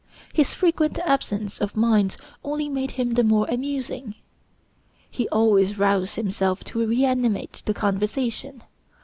His 0.33 0.55
frequent 0.55 0.97
absence 0.97 1.59
of 1.61 1.77
mind 1.77 2.17
only 2.43 2.67
made 2.69 2.89
him 2.97 3.13
the 3.13 3.23
more 3.23 3.45
amusing. 3.49 4.15
He 5.11 5.29
always 5.29 5.77
roused 5.77 6.15
himself 6.15 6.63
to 6.63 6.87
reanimate 6.87 7.61
the 7.67 7.75
conversation. 7.75 8.63